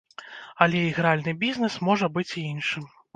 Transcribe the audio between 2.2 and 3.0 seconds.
і іншым.